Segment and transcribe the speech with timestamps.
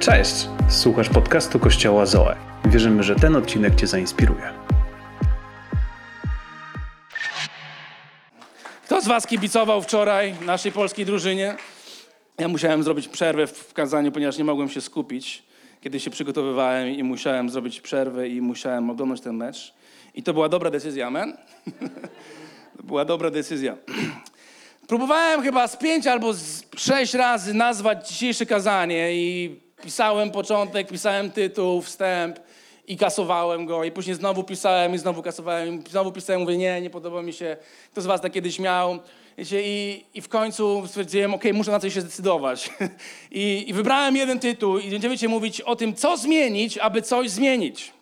[0.00, 0.48] Cześć!
[0.68, 2.36] Słuchasz podcastu Kościoła Zoe.
[2.64, 4.52] Wierzymy, że ten odcinek Cię zainspiruje.
[8.84, 11.56] Kto z Was kibicował wczoraj naszej polskiej drużynie?
[12.38, 15.42] Ja musiałem zrobić przerwę w kazaniu, ponieważ nie mogłem się skupić,
[15.80, 19.74] kiedy się przygotowywałem i musiałem zrobić przerwę i musiałem oglądać ten mecz.
[20.14, 21.36] I to była dobra decyzja, amen?
[22.76, 23.76] to była dobra decyzja.
[24.88, 31.30] Próbowałem chyba z pięć albo z sześć razy nazwać dzisiejsze kazanie i pisałem początek, pisałem
[31.30, 32.38] tytuł, wstęp
[32.86, 36.80] i kasowałem go i później znowu pisałem i znowu kasowałem i znowu pisałem, mówię nie,
[36.80, 37.56] nie podoba mi się.
[37.92, 38.98] Kto z was tak kiedyś miał?
[39.52, 42.70] I, I w końcu stwierdziłem, ok, muszę na coś się zdecydować.
[43.30, 47.30] I, I wybrałem jeden tytuł i będziemy dzisiaj mówić o tym, co zmienić, aby coś
[47.30, 47.92] zmienić.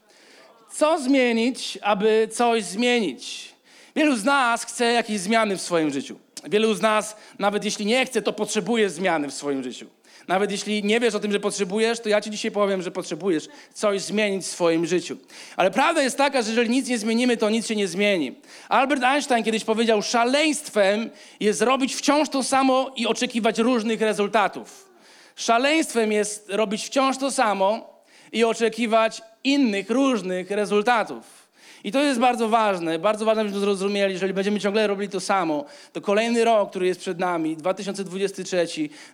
[0.73, 3.55] Co zmienić, aby coś zmienić?
[3.97, 6.19] Wielu z nas chce jakieś zmiany w swoim życiu.
[6.45, 9.87] Wielu z nas, nawet jeśli nie chce, to potrzebuje zmiany w swoim życiu.
[10.29, 13.49] Nawet jeśli nie wiesz o tym, że potrzebujesz, to ja ci dzisiaj powiem, że potrzebujesz
[13.75, 15.17] coś zmienić w swoim życiu.
[15.57, 18.35] Ale prawda jest taka, że jeżeli nic nie zmienimy, to nic się nie zmieni.
[18.69, 24.89] Albert Einstein kiedyś powiedział, szaleństwem jest robić wciąż to samo i oczekiwać różnych rezultatów.
[25.37, 27.99] Szaleństwem jest robić wciąż to samo
[28.33, 31.38] i oczekiwać innych, różnych rezultatów.
[31.85, 35.65] I to jest bardzo ważne, bardzo ważne, żebyśmy zrozumieli, jeżeli będziemy ciągle robili to samo,
[35.93, 38.67] to kolejny rok, który jest przed nami, 2023,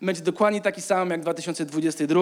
[0.03, 2.21] będzie dokładnie taki sam jak 2022.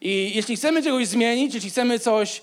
[0.00, 2.42] I jeśli chcemy czegoś zmienić, jeśli chcemy coś,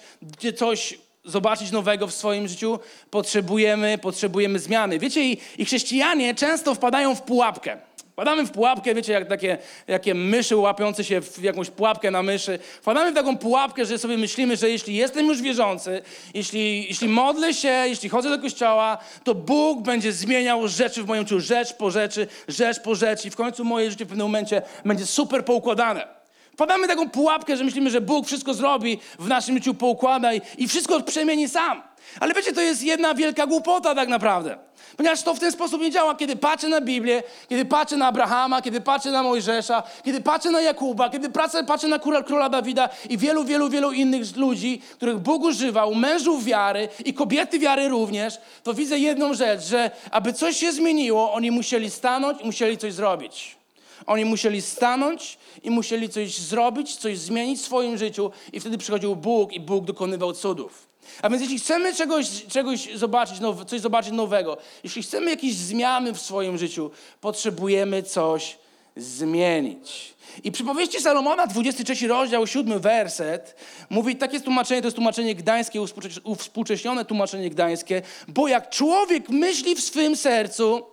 [0.57, 4.99] coś zobaczyć nowego w swoim życiu, potrzebujemy, potrzebujemy zmiany.
[4.99, 7.77] Wiecie, i, i chrześcijanie często wpadają w pułapkę.
[8.21, 12.59] Wpadamy w pułapkę, wiecie, jak takie, jakie myszy łapiące się w jakąś pułapkę na myszy.
[12.81, 16.01] Wpadamy w taką pułapkę, że sobie myślimy, że jeśli jestem już wierzący,
[16.33, 21.23] jeśli, jeśli modlę się, jeśli chodzę do kościoła, to Bóg będzie zmieniał rzeczy w moim
[21.23, 24.61] życiu, rzecz po rzeczy, rzecz po rzeczy i w końcu moje życie w pewnym momencie
[24.85, 26.07] będzie super poukładane.
[26.53, 30.41] Wpadamy w taką pułapkę, że myślimy, że Bóg wszystko zrobi w naszym życiu, poukłada i,
[30.57, 31.81] i wszystko przemieni sam.
[32.19, 34.57] Ale wiecie, to jest jedna wielka głupota tak naprawdę.
[34.97, 36.15] Ponieważ to w ten sposób nie działa.
[36.15, 40.61] Kiedy patrzę na Biblię, kiedy patrzę na Abrahama, kiedy patrzę na Mojżesza, kiedy patrzę na
[40.61, 41.29] Jakuba, kiedy
[41.67, 46.89] patrzę, na króla Dawida i wielu, wielu, wielu innych ludzi, których Bóg używał, mężów wiary
[47.05, 51.91] i kobiety wiary również, to widzę jedną rzecz, że aby coś się zmieniło, oni musieli
[51.91, 53.57] stanąć i musieli coś zrobić.
[54.05, 59.15] Oni musieli stanąć i musieli coś zrobić, coś zmienić w swoim życiu i wtedy przychodził
[59.15, 60.90] Bóg i Bóg dokonywał cudów.
[61.21, 66.13] A więc jeśli chcemy czegoś, czegoś zobaczyć, now, coś zobaczyć nowego, jeśli chcemy jakieś zmiany
[66.13, 66.91] w swoim życiu,
[67.21, 68.57] potrzebujemy coś
[68.95, 70.13] zmienić.
[70.43, 73.55] I przypowieści Salomona, 23 rozdział, 7 werset,
[73.89, 75.79] mówi, takie jest tłumaczenie, to jest tłumaczenie gdańskie,
[76.23, 80.85] uwspółcześnione tłumaczenie gdańskie, bo jak człowiek myśli w swym sercu,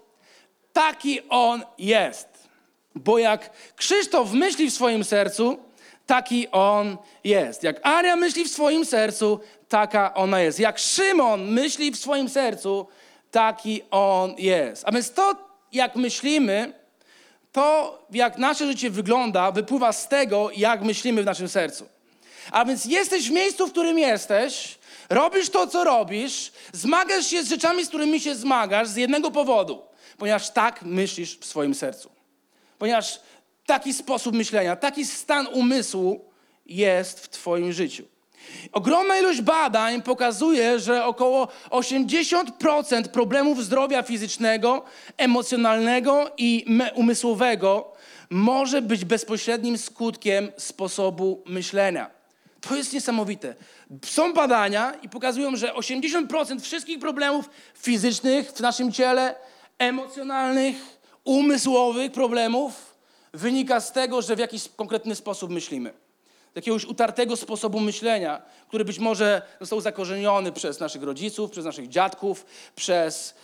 [0.72, 2.28] taki on jest.
[2.94, 5.58] Bo jak Krzysztof myśli w swoim sercu,
[6.06, 7.62] taki on jest.
[7.62, 10.58] Jak Aria myśli w swoim sercu, taka ona jest.
[10.60, 12.86] Jak Szymon myśli w swoim sercu,
[13.30, 14.84] taki on jest.
[14.86, 15.36] A więc to,
[15.72, 16.72] jak myślimy,
[17.52, 21.86] to jak nasze życie wygląda, wypływa z tego, jak myślimy w naszym sercu.
[22.50, 24.78] A więc jesteś w miejscu, w którym jesteś,
[25.10, 29.82] robisz to, co robisz, zmagasz się z rzeczami, z którymi się zmagasz z jednego powodu,
[30.18, 32.10] ponieważ tak myślisz w swoim sercu.
[32.78, 33.20] Ponieważ
[33.66, 36.24] taki sposób myślenia, taki stan umysłu
[36.66, 38.04] jest w Twoim życiu.
[38.72, 44.84] Ogromna ilość badań pokazuje, że około 80% problemów zdrowia fizycznego,
[45.16, 47.92] emocjonalnego i umysłowego
[48.30, 52.10] może być bezpośrednim skutkiem sposobu myślenia.
[52.60, 53.54] To jest niesamowite.
[54.04, 59.34] Są badania i pokazują, że 80% wszystkich problemów fizycznych w naszym ciele,
[59.78, 60.76] emocjonalnych,
[61.24, 62.94] umysłowych problemów
[63.32, 66.07] wynika z tego, że w jakiś konkretny sposób myślimy
[66.54, 72.46] jakiegoś utartego sposobu myślenia, który być może został zakorzeniony przez naszych rodziców, przez naszych dziadków,
[72.76, 73.34] przez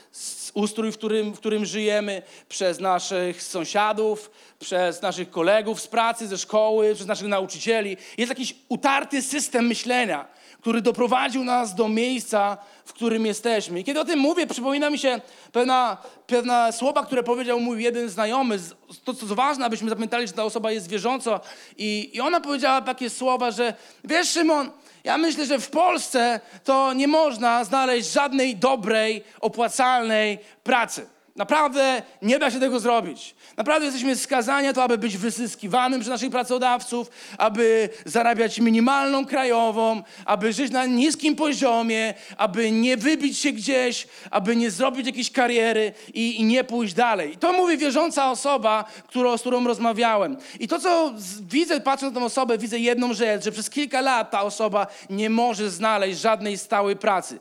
[0.55, 6.39] ustrój, w którym, w którym żyjemy, przez naszych sąsiadów, przez naszych kolegów z pracy, ze
[6.39, 7.97] szkoły, przez naszych nauczycieli.
[8.19, 10.29] Jest jakiś utarty system myślenia,
[10.65, 13.81] który doprowadził nas do miejsca, w którym jesteśmy.
[13.81, 15.21] I kiedy o tym mówię, przypomina mi się
[15.53, 15.97] pewna,
[16.27, 18.59] pewna słowa, które powiedział mój jeden znajomy.
[19.05, 21.41] To, co ważne, abyśmy zapamiętali, że ta osoba jest wierząca.
[21.79, 23.75] I, I ona powiedziała takie słowa, że
[24.05, 24.71] wiesz, Szymon,
[25.05, 31.07] ja myślę, że w Polsce to nie można znaleźć żadnej dobrej, opłacalnej pracy.
[31.37, 33.35] Naprawdę nie da się tego zrobić.
[33.57, 40.03] Naprawdę jesteśmy skazani na to, aby być wyzyskiwanym przez naszych pracodawców, aby zarabiać minimalną krajową,
[40.25, 45.93] aby żyć na niskim poziomie, aby nie wybić się gdzieś, aby nie zrobić jakiejś kariery
[46.15, 47.33] i, i nie pójść dalej.
[47.33, 50.37] I to mówi wierząca osoba, którą, z którą rozmawiałem.
[50.61, 54.31] I to, co widzę, patrząc na tę osobę, widzę jedną rzecz, że przez kilka lat
[54.31, 57.39] ta osoba nie może znaleźć żadnej stałej pracy.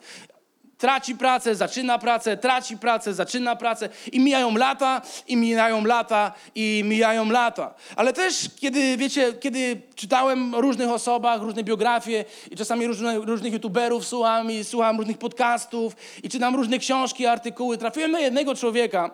[0.83, 6.83] Traci pracę, zaczyna pracę, traci pracę, zaczyna pracę i mijają lata, i mijają lata, i
[6.85, 7.73] mijają lata.
[7.95, 13.53] Ale też, kiedy, wiecie, kiedy czytałem o różnych osobach, różne biografie i czasami różne, różnych
[13.53, 19.11] youtuberów słucham i słucham różnych podcastów i czytam różne książki, artykuły, trafiłem na jednego człowieka,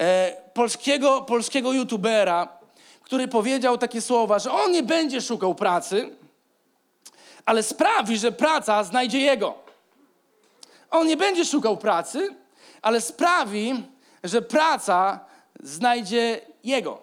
[0.00, 2.48] e, polskiego, polskiego youtubera,
[3.02, 6.10] który powiedział takie słowa, że on nie będzie szukał pracy,
[7.46, 9.69] ale sprawi, że praca znajdzie jego.
[10.90, 12.34] On nie będzie szukał pracy,
[12.82, 13.82] ale sprawi,
[14.24, 15.20] że praca
[15.62, 17.02] znajdzie jego.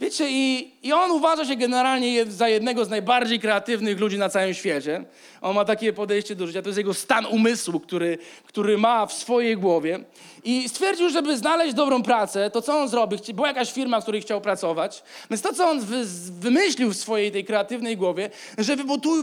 [0.00, 4.54] Wiecie, i, i on uważa się generalnie za jednego z najbardziej kreatywnych ludzi na całym
[4.54, 5.04] świecie.
[5.40, 9.12] On ma takie podejście do życia, to jest jego stan umysłu, który, który ma w
[9.12, 10.00] swojej głowie.
[10.44, 13.16] I stwierdził, żeby znaleźć dobrą pracę, to co on zrobi?
[13.16, 16.04] Chci- Była jakaś firma, w której chciał pracować, więc to, co on wy,
[16.40, 18.76] wymyślił w swojej tej kreatywnej głowie, że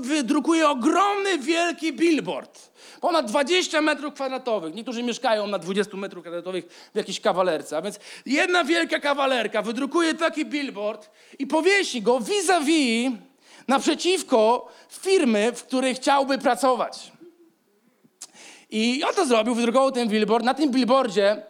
[0.03, 2.73] wydrukuje ogromny, wielki billboard.
[3.01, 4.73] Ponad 20 metrów kwadratowych.
[4.75, 7.77] Niektórzy mieszkają na 20 metrów kwadratowych w jakiejś kawalerce.
[7.77, 13.11] A więc jedna wielka kawalerka wydrukuje taki billboard i powiesi go vis-a-vis
[13.67, 17.11] naprzeciwko firmy, w której chciałby pracować.
[18.69, 20.45] I on to zrobił, wydrukował ten billboard.
[20.45, 21.43] Na tym billboardzie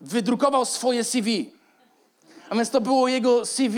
[0.00, 1.50] wydrukował swoje CV.
[2.50, 3.76] A więc to było jego CV.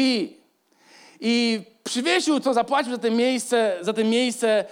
[1.21, 4.65] I przywiesił to, zapłacił za to miejsce, za to miejsce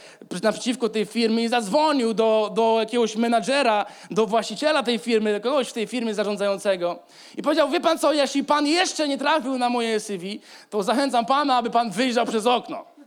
[0.43, 5.69] naprzeciwko tej firmy i zadzwonił do, do jakiegoś menadżera, do właściciela tej firmy, do kogoś
[5.69, 6.99] w tej firmie zarządzającego.
[7.37, 11.27] I powiedział, wie pan co, jeśli pan jeszcze nie trafił na moje CV, to zachęcam
[11.27, 12.98] pana, aby pan wyjrzał przez okno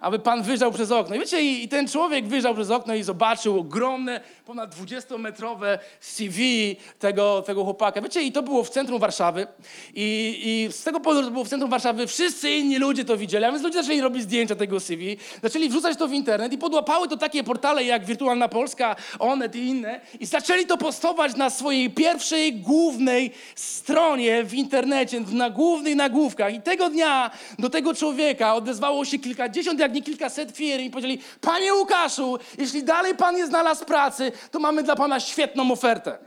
[0.00, 1.16] aby pan wyjrzał przez okno.
[1.16, 6.76] I wiecie, i i ten człowiek wyjrzał przez okno i zobaczył ogromne, ponad 20-metrowe CV
[6.98, 8.00] tego, tego chłopaka.
[8.00, 9.46] Wiecie, i to było w centrum Warszawy.
[9.94, 13.16] I, I z tego powodu, że to było w centrum Warszawy, wszyscy inni ludzie to
[13.16, 13.44] widzieli.
[13.44, 17.08] A więc ludzie zaczęli robić zdjęcia tego CV, zaczęli wrzucać to w internet i podłapały
[17.08, 20.00] to takie portale jak Wirtualna Polska, Onet i inne.
[20.20, 26.54] I zaczęli to postować na swojej pierwszej, głównej stronie w internecie, na głównych nagłówkach.
[26.54, 31.18] I tego dnia do tego człowieka odezwało się kilkadziesiąt, jak nie kilkaset firm i powiedzieli,
[31.40, 36.18] panie Łukaszu, jeśli dalej pan nie znalazł pracy, to mamy dla pana świetną ofertę.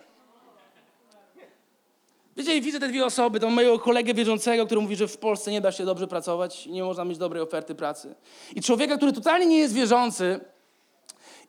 [2.37, 5.61] Wiecie, widzę te dwie osoby, to mojego kolegę wierzącego, który mówi, że w Polsce nie
[5.61, 8.15] da się dobrze pracować, nie można mieć dobrej oferty pracy.
[8.55, 10.39] I człowieka, który totalnie nie jest wierzący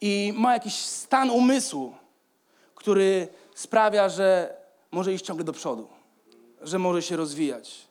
[0.01, 1.95] i ma jakiś stan umysłu,
[2.75, 4.57] który sprawia, że
[4.91, 5.89] może iść ciągle do przodu,
[6.63, 7.89] że może się rozwijać,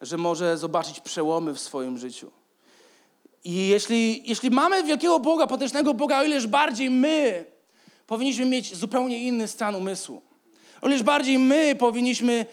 [0.00, 2.30] że może zobaczyć przełomy w swoim życiu.
[3.44, 7.44] I jeśli, jeśli mamy wielkiego Boga, potężnego Boga, o ileż bardziej my
[8.06, 10.22] powinniśmy mieć zupełnie inny stan umysłu.
[10.82, 12.46] O ileż bardziej my powinniśmy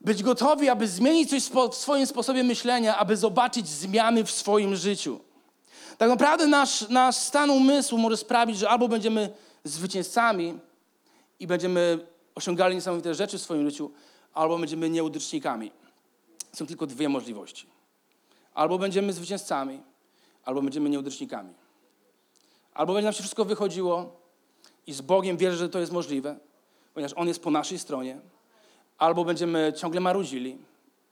[0.00, 5.20] być gotowi, aby zmienić coś w swoim sposobie myślenia, aby zobaczyć zmiany w swoim życiu.
[5.98, 9.30] Tak naprawdę nasz, nasz stan umysłu może sprawić, że albo będziemy
[9.64, 10.58] zwycięzcami
[11.40, 13.90] i będziemy osiągali niesamowite rzeczy w swoim życiu,
[14.34, 15.72] albo będziemy nieudacznikami.
[16.52, 17.66] Są tylko dwie możliwości.
[18.54, 19.80] Albo będziemy zwycięzcami,
[20.50, 21.54] albo będziemy nieudacznikami.
[22.74, 24.16] Albo będzie nam się wszystko wychodziło
[24.86, 26.36] i z Bogiem wierzę, że to jest możliwe,
[26.94, 28.20] ponieważ On jest po naszej stronie,
[28.98, 30.58] albo będziemy ciągle marudzili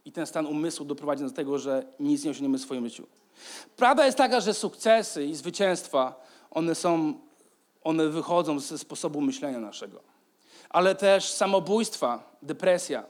[0.04, 3.06] i ten stan umysłu doprowadzi do tego, że nic nie osiągniemy w swoim życiu.
[3.76, 7.14] Prawda jest taka, że sukcesy i zwycięstwa, one są,
[7.84, 10.00] one wychodzą ze sposobu myślenia naszego.
[10.68, 13.04] Ale też samobójstwa, depresja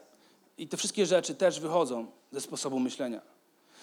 [0.59, 3.21] i te wszystkie rzeczy też wychodzą ze sposobu myślenia.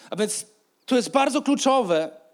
[0.09, 0.45] A więc
[0.85, 2.24] to jest bardzo kluczowe,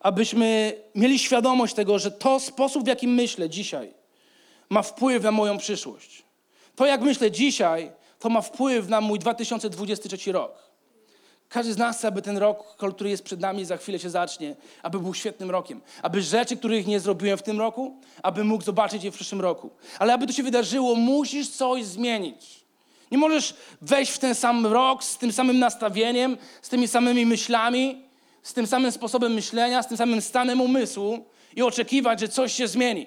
[0.00, 3.94] abyśmy mieli świadomość tego, że to sposób, w jaki myślę dzisiaj,
[4.70, 6.22] ma wpływ na moją przyszłość.
[6.76, 10.68] To, jak myślę dzisiaj, to ma wpływ na mój 2023 rok.
[11.48, 14.56] Każdy z nas chce, aby ten rok, który jest przed nami, za chwilę się zacznie,
[14.82, 15.80] aby był świetnym rokiem.
[16.02, 19.70] Aby rzeczy, których nie zrobiłem w tym roku, aby mógł zobaczyć je w przyszłym roku.
[19.98, 22.64] Ale aby to się wydarzyło, musisz coś zmienić.
[23.10, 28.07] Nie możesz wejść w ten sam rok z tym samym nastawieniem, z tymi samymi myślami,
[28.48, 31.24] z tym samym sposobem myślenia, z tym samym stanem umysłu
[31.56, 33.06] i oczekiwać, że coś się zmieni.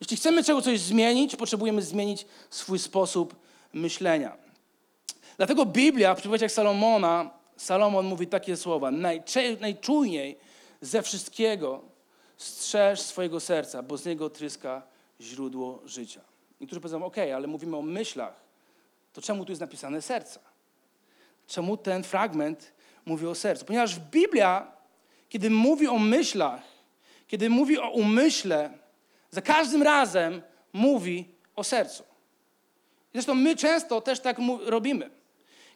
[0.00, 3.36] Jeśli chcemy czego coś zmienić, potrzebujemy zmienić swój sposób
[3.72, 4.36] myślenia.
[5.36, 8.90] Dlatego Biblia w przypowieściach Salomona, Salomon mówi takie słowa:
[9.60, 10.38] najczujniej
[10.80, 11.82] ze wszystkiego
[12.36, 14.82] strzeż swojego serca, bo z niego tryska
[15.20, 16.20] źródło życia.
[16.60, 18.40] Niektórzy powiedzą, ok, ale mówimy o myślach,
[19.12, 20.40] to czemu tu jest napisane serca?
[21.46, 22.72] Czemu ten fragment
[23.06, 23.64] mówi o sercu?
[23.64, 24.72] Ponieważ Biblia,
[25.28, 26.62] kiedy mówi o myślach,
[27.26, 28.70] kiedy mówi o umyśle,
[29.30, 30.42] za każdym razem
[30.72, 32.02] mówi o sercu.
[33.12, 35.10] Zresztą my często też tak robimy.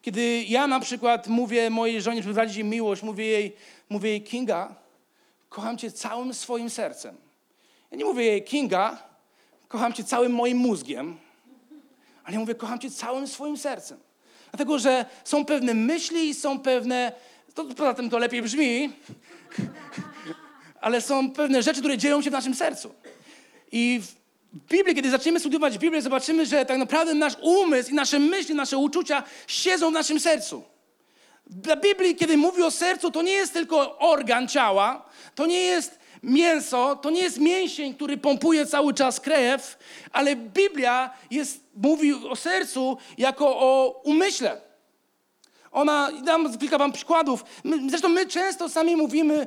[0.02, 3.56] Kiedy ja na przykład mówię mojej żonie, żeby wyrazić jej miłość, mówię jej,
[3.88, 4.74] mówię jej Kinga,
[5.48, 7.16] kocham cię całym swoim sercem.
[7.90, 9.02] Ja nie mówię jej Kinga,
[9.68, 11.16] kocham cię całym moim mózgiem,
[12.24, 13.98] ale ja mówię kocham cię całym swoim sercem.
[14.50, 17.12] Dlatego, że są pewne myśli, są pewne,
[17.54, 18.92] to, poza tym to lepiej brzmi,
[20.80, 22.94] ale są pewne rzeczy, które dzieją się w naszym sercu.
[23.72, 24.00] I
[24.52, 28.54] w Biblii, kiedy zaczniemy studiować Biblię, zobaczymy, że tak naprawdę nasz umysł i nasze myśli,
[28.54, 30.62] nasze uczucia siedzą w naszym sercu.
[31.46, 35.98] Dla Biblii, kiedy mówi o sercu, to nie jest tylko organ ciała, to nie jest
[36.22, 39.78] mięso, to nie jest mięsień, który pompuje cały czas krew,
[40.12, 44.60] ale Biblia jest, mówi o sercu jako o umyśle.
[45.72, 47.44] Ona, dam kilka wam przykładów.
[47.64, 49.46] My, zresztą my często sami mówimy,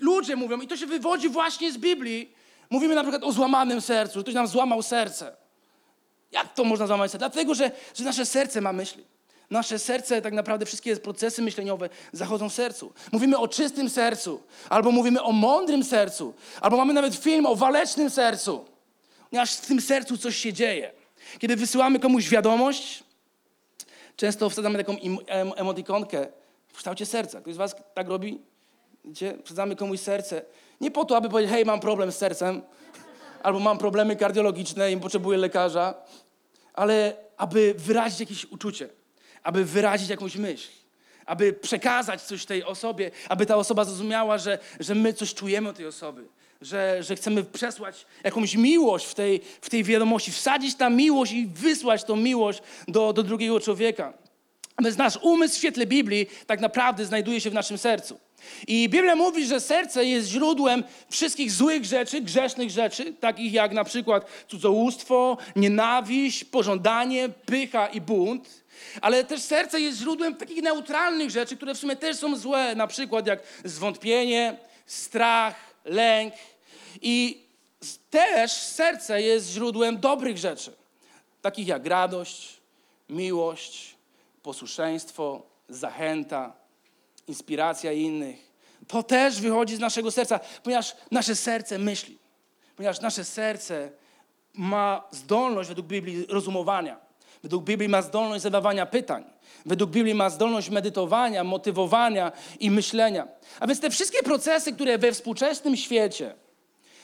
[0.00, 2.38] ludzie mówią, i to się wywodzi właśnie z Biblii,
[2.70, 5.36] Mówimy na przykład o złamanym sercu, że ktoś nam złamał serce.
[6.32, 7.18] Jak to można złamać serce?
[7.18, 9.04] Dlatego, że, że nasze serce ma myśli.
[9.50, 12.92] Nasze serce, tak naprawdę wszystkie procesy myśleniowe zachodzą w sercu.
[13.12, 18.10] Mówimy o czystym sercu, albo mówimy o mądrym sercu, albo mamy nawet film o walecznym
[18.10, 18.64] sercu.
[19.30, 20.92] Ponieważ w tym sercu coś się dzieje.
[21.38, 23.04] Kiedy wysyłamy komuś wiadomość,
[24.16, 24.96] często wsadzamy taką
[25.56, 26.26] emotikonkę
[26.68, 27.40] w kształcie serca.
[27.40, 28.40] Ktoś z was tak robi?
[29.04, 29.38] Wiecie?
[29.44, 30.42] Wsadzamy komuś serce.
[30.80, 32.62] Nie po to, aby powiedzieć, hej, mam problem z sercem,
[33.42, 35.94] albo mam problemy kardiologiczne i potrzebuję lekarza,
[36.74, 38.88] ale aby wyrazić jakieś uczucie,
[39.42, 40.68] aby wyrazić jakąś myśl,
[41.26, 45.72] aby przekazać coś tej osobie, aby ta osoba zrozumiała, że, że my coś czujemy o
[45.72, 46.24] tej osoby,
[46.60, 51.46] że, że chcemy przesłać jakąś miłość w tej, w tej wiadomości, wsadzić tam miłość i
[51.46, 54.12] wysłać tą miłość do, do drugiego człowieka.
[54.82, 58.18] Więc nasz umysł w świetle Biblii tak naprawdę znajduje się w naszym sercu.
[58.66, 63.84] I Biblia mówi, że serce jest źródłem wszystkich złych rzeczy, grzesznych rzeczy, takich jak na
[63.84, 68.64] przykład cudzołóstwo, nienawiść, pożądanie, pycha i bunt.
[69.00, 72.86] Ale też serce jest źródłem takich neutralnych rzeczy, które w sumie też są złe, na
[72.86, 74.56] przykład jak zwątpienie,
[74.86, 75.54] strach,
[75.84, 76.34] lęk.
[77.02, 77.44] I
[78.10, 80.72] też serce jest źródłem dobrych rzeczy,
[81.42, 82.56] takich jak radość,
[83.08, 83.94] miłość,
[84.42, 86.52] posłuszeństwo, zachęta,
[87.26, 88.48] inspiracja innych.
[88.88, 92.18] To też wychodzi z naszego serca, ponieważ nasze serce myśli.
[92.76, 93.90] Ponieważ nasze serce
[94.54, 97.07] ma zdolność według Biblii rozumowania.
[97.42, 99.24] Według Biblii ma zdolność zadawania pytań.
[99.66, 103.28] Według Biblii ma zdolność medytowania, motywowania i myślenia.
[103.60, 106.34] A więc te wszystkie procesy, które we współczesnym świecie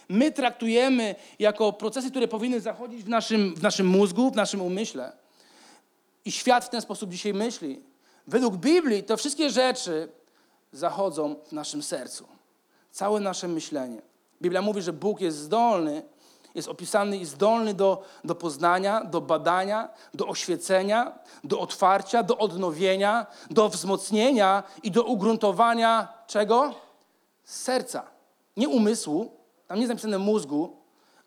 [0.09, 5.12] my traktujemy jako procesy, które powinny zachodzić w naszym, w naszym mózgu, w naszym umyśle,
[6.25, 7.81] i świat w ten sposób dzisiaj myśli,
[8.26, 10.09] Według Biblii to wszystkie rzeczy
[10.73, 12.29] zachodzą w naszym sercu.
[12.91, 14.03] Całe nasze myślenie.
[14.43, 16.03] Biblia mówi, że Bóg jest zdolny,
[16.55, 23.27] jest opisany i zdolny do, do poznania, do badania, do oświecenia, do otwarcia, do odnowienia,
[23.51, 26.75] do wzmocnienia i do ugruntowania czego?
[27.45, 28.03] Serca.
[28.57, 29.31] Nie umysłu,
[29.67, 30.77] tam nie jest napisane mózgu,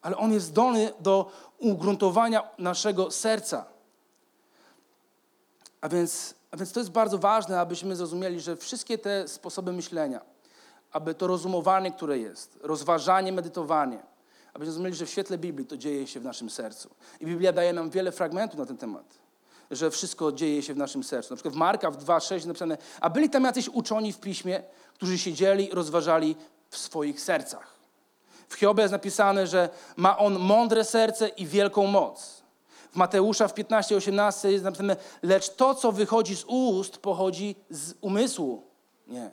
[0.02, 3.66] ale on jest zdolny do ugruntowania naszego serca.
[5.82, 10.22] A więc a więc to jest bardzo ważne, abyśmy zrozumieli, że wszystkie te sposoby myślenia,
[10.92, 14.04] aby to rozumowanie, które jest, rozważanie, medytowanie,
[14.58, 16.90] abyśmy zrozumieli, że w świetle Biblii to dzieje się w naszym sercu.
[17.20, 19.06] I Biblia daje nam wiele fragmentów na ten temat,
[19.72, 21.34] że wszystko dzieje się w naszym sercu.
[21.34, 25.18] Na przykład w Marka w 2,6 napisane, a byli tam jacyś uczoni w piśmie, którzy
[25.18, 26.36] siedzieli i rozważali
[26.70, 27.74] w swoich sercach.
[28.50, 32.44] W Hiobie jest napisane, że ma on mądre serce i wielką moc.
[32.94, 38.64] Mateusza w 15:18 jest napisane, lecz to, co wychodzi z ust, pochodzi z umysłu.
[39.08, 39.32] Nie.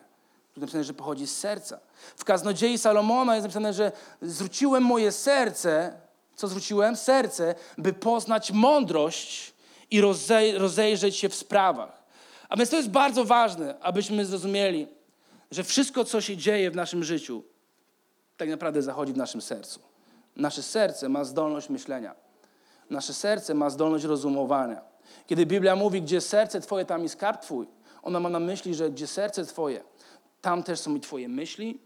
[0.55, 1.81] Tu napisane, że pochodzi z serca.
[2.17, 3.93] W kaznodziei Salomona jest napisane, że
[4.23, 5.93] zwróciłem moje serce,
[6.37, 6.97] co zwróciłem?
[6.97, 9.55] Serce, by poznać mądrość
[9.91, 12.05] i rozej rozejrzeć się w sprawach.
[12.49, 14.89] A więc to jest bardzo ważne, abyśmy zrozumieli,
[15.51, 17.43] że wszystko, co się dzieje w naszym życiu,
[18.37, 19.81] tak naprawdę zachodzi w naszym sercu.
[20.37, 22.15] Nasze serce ma zdolność myślenia.
[22.91, 24.81] Nasze serce ma zdolność rozumowania.
[25.27, 27.67] Kiedy Biblia mówi, gdzie serce Twoje, tam i skarb Twój,
[28.03, 29.85] ona ma na myśli, że gdzie serce Twoje,
[30.45, 31.79] tam też są i Twoje myśli,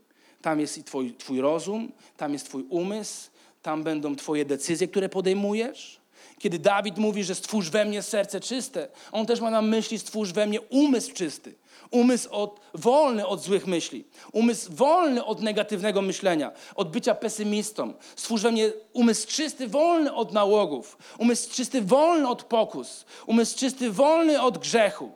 [0.42, 3.30] tam jest i twój, twój rozum, tam jest Twój umysł,
[3.62, 6.00] tam będą Twoje decyzje, które podejmujesz.
[6.38, 10.32] Kiedy Dawid mówi, że stwórz we mnie serce czyste, on też ma na myśli stwórz
[10.32, 11.54] we mnie umysł czysty.
[11.90, 14.04] Umysł od, wolny od złych myśli.
[14.32, 17.94] Umysł wolny od negatywnego myślenia, od bycia pesymistą.
[18.16, 20.98] Stwórz we mnie umysł czysty, wolny od nałogów.
[21.18, 23.04] Umysł czysty, wolny od pokus.
[23.26, 25.10] Umysł czysty, wolny od grzechu.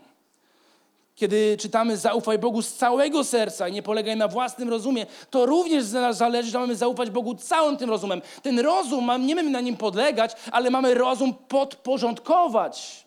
[1.22, 5.84] Kiedy czytamy zaufaj Bogu z całego serca i nie polegaj na własnym rozumie, to również
[6.10, 8.22] zależy, że mamy zaufać Bogu całym tym rozumem.
[8.42, 13.06] Ten rozum, nie mamy na nim podlegać, ale mamy rozum podporządkować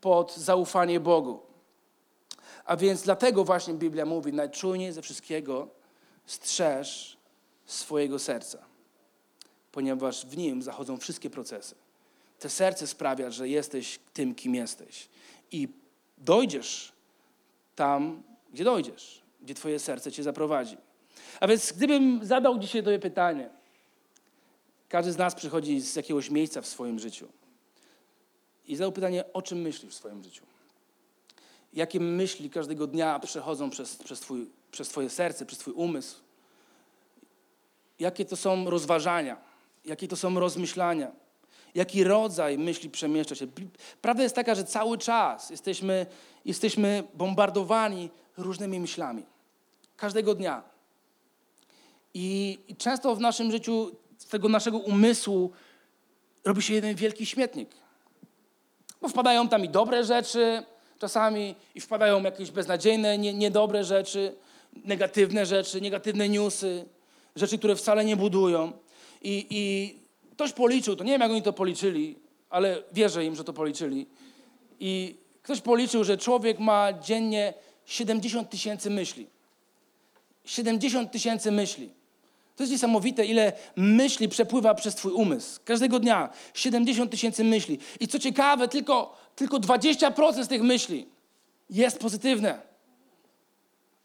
[0.00, 1.40] pod zaufanie Bogu.
[2.64, 5.68] A więc dlatego właśnie Biblia mówi, najczujniej ze wszystkiego
[6.26, 7.16] strzeż
[7.66, 8.58] swojego serca,
[9.72, 11.74] ponieważ w nim zachodzą wszystkie procesy.
[12.38, 15.08] Te serce sprawia, że jesteś tym, kim jesteś.
[15.52, 15.68] I
[16.18, 16.99] dojdziesz
[17.80, 18.22] tam,
[18.52, 20.76] gdzie dojdziesz, gdzie Twoje serce Cię zaprowadzi.
[21.40, 23.50] A więc gdybym zadał dzisiaj Tobie pytanie,
[24.88, 27.28] każdy z nas przychodzi z jakiegoś miejsca w swoim życiu
[28.66, 30.44] i zadał pytanie, o czym myślisz w swoim życiu?
[31.72, 36.20] Jakie myśli każdego dnia przechodzą przez, przez, twój, przez Twoje serce, przez Twój umysł?
[37.98, 39.36] Jakie to są rozważania?
[39.84, 41.12] Jakie to są rozmyślania?
[41.74, 43.46] Jaki rodzaj myśli przemieszcza się?
[44.02, 46.06] Prawda jest taka, że cały czas jesteśmy,
[46.44, 49.22] jesteśmy bombardowani różnymi myślami.
[49.96, 50.62] Każdego dnia.
[52.14, 55.50] I, I często w naszym życiu z tego naszego umysłu
[56.44, 57.70] robi się jeden wielki śmietnik.
[59.02, 60.62] Bo wpadają tam i dobre rzeczy
[61.00, 64.34] czasami, i wpadają jakieś beznadziejne, nie, niedobre rzeczy,
[64.84, 66.84] negatywne rzeczy, negatywne newsy,
[67.36, 68.72] rzeczy, które wcale nie budują.
[69.22, 69.94] I, I
[70.40, 72.16] ktoś policzył, to nie wiem jak oni to policzyli,
[72.50, 74.06] ale wierzę im, że to policzyli.
[74.80, 77.54] I ktoś policzył, że człowiek ma dziennie
[77.86, 79.26] 70 tysięcy myśli.
[80.44, 81.90] 70 tysięcy myśli.
[82.56, 85.60] To jest niesamowite, ile myśli przepływa przez Twój umysł.
[85.64, 87.78] Każdego dnia 70 tysięcy myśli.
[88.00, 91.06] I co ciekawe, tylko, tylko 20% z tych myśli
[91.70, 92.58] jest pozytywne.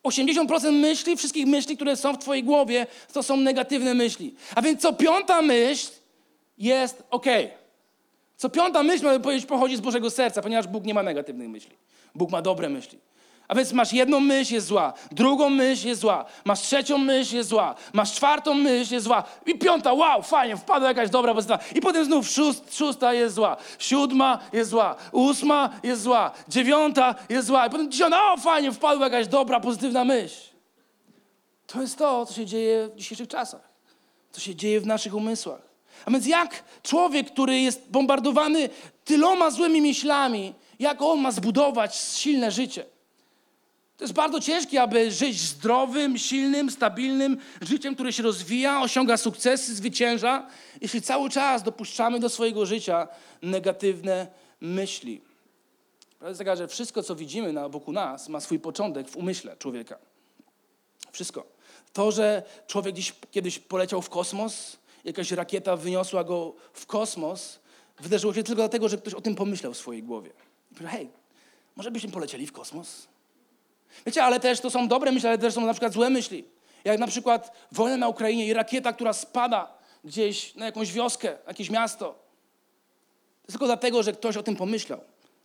[0.04, 4.36] 80% myśli, wszystkich myśli, które są w Twojej głowie, to są negatywne myśli.
[4.56, 5.92] A więc co piąta myśl
[6.58, 7.26] jest ok.
[8.38, 11.76] Co piąta myśl, mamy powiedzieć, pochodzi z Bożego serca, ponieważ Bóg nie ma negatywnych myśli.
[12.16, 13.00] Bóg ma dobre myśli.
[13.48, 17.50] A więc masz jedną myśl, jest zła, drugą myśl jest zła, masz trzecią myśl, jest
[17.50, 21.60] zła, masz czwartą myśl, jest zła i piąta, wow, fajnie, wpadła jakaś dobra pozycja.
[21.76, 27.48] I potem znów szóst, szósta jest zła, siódma jest zła, ósma jest zła, dziewiąta jest
[27.48, 30.42] zła i potem dziesiąta, o fajnie, wpadła jakaś dobra, pozytywna myśl.
[31.68, 33.70] To jest to, co się dzieje w dzisiejszych czasach,
[34.32, 35.75] co się dzieje w naszych umysłach.
[36.05, 38.69] A więc jak człowiek, który jest bombardowany
[39.05, 42.86] tyloma złymi myślami, jak on ma zbudować silne życie?
[43.97, 49.75] To jest bardzo ciężkie, aby żyć zdrowym, silnym, stabilnym życiem, które się rozwija, osiąga sukcesy,
[49.75, 50.47] zwycięża,
[50.81, 53.08] jeśli cały czas dopuszczamy do swojego życia
[53.41, 54.27] negatywne
[54.62, 55.21] myśli.
[56.10, 59.58] Prawda jest taka, że wszystko, co widzimy na wokół nas, ma swój początek w umyśle
[59.58, 59.97] człowieka.
[61.12, 61.45] Wszystko.
[61.93, 67.60] To, że człowiek gdzieś kiedyś poleciał w kosmos, jakaś rakieta wyniosła go w kosmos,
[68.00, 70.32] wydarzyło się tylko dlatego, że ktoś o tym pomyślał w swojej głowie.
[70.72, 71.10] I powiedział, hej,
[71.76, 73.08] może byśmy polecieli w kosmos?
[74.06, 76.46] Wiecie, ale też to są dobre myśli, ale też są na przykład złe myśli.
[76.84, 81.70] Jak na przykład wojna na Ukrainie i rakieta, która spada gdzieś na jakąś wioskę, jakieś
[81.70, 82.20] miasto.
[83.46, 85.00] To tylko dlatego, że ktoś o tym pomyślał,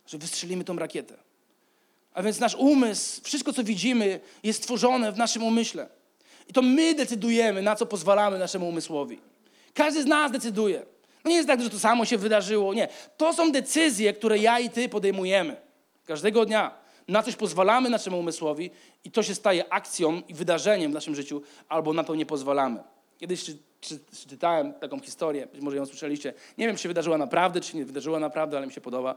[0.07, 1.15] że wystrzelimy tą rakietę.
[2.13, 5.89] A więc nasz umysł, wszystko co widzimy, jest stworzone w naszym umyśle.
[6.47, 9.30] I to my decydujemy, na co pozwalamy naszemu umysłowi.
[9.73, 10.85] Każdy z nas decyduje.
[11.25, 12.73] No nie jest tak, że to samo się wydarzyło.
[12.73, 12.87] Nie.
[13.17, 15.55] To są decyzje, które ja i ty podejmujemy.
[16.05, 16.81] Każdego dnia.
[17.07, 18.71] Na coś pozwalamy naszemu umysłowi
[19.03, 22.83] i to się staje akcją i wydarzeniem w naszym życiu, albo na to nie pozwalamy.
[23.17, 26.33] Kiedyś czy, czy, czytałem taką historię, być może ją słyszeliście.
[26.57, 29.15] Nie wiem, czy się wydarzyła naprawdę, czy nie wydarzyła naprawdę, ale mi się podoba.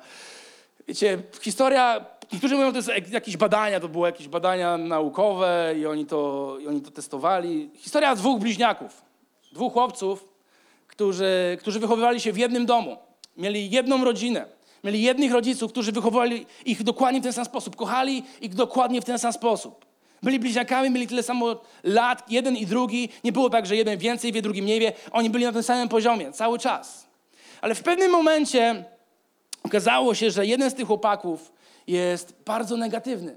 [0.88, 6.06] Wiecie, historia, niektórzy mówią, to jest jakieś badania, to były jakieś badania naukowe i oni
[6.06, 7.70] to, i oni to testowali.
[7.74, 9.02] Historia dwóch bliźniaków,
[9.52, 10.33] dwóch chłopców,
[10.94, 12.96] którzy, którzy wychowywali się w jednym domu.
[13.36, 14.46] Mieli jedną rodzinę.
[14.84, 17.76] Mieli jednych rodziców, którzy wychowywali ich dokładnie w ten sam sposób.
[17.76, 19.84] Kochali ich dokładnie w ten sam sposób.
[20.22, 23.08] Byli bliźniakami, mieli tyle samo lat, jeden i drugi.
[23.24, 24.92] Nie było tak, że jeden więcej wie, drugi mniej wie.
[25.12, 27.06] Oni byli na tym samym poziomie cały czas.
[27.60, 28.84] Ale w pewnym momencie
[29.62, 31.52] okazało się, że jeden z tych chłopaków
[31.86, 33.36] jest bardzo negatywny.